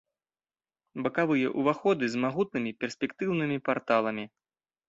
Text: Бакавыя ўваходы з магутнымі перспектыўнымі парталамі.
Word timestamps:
Бакавыя 1.07 1.51
ўваходы 1.63 2.05
з 2.13 2.23
магутнымі 2.25 2.71
перспектыўнымі 2.85 3.57
парталамі. 3.71 4.25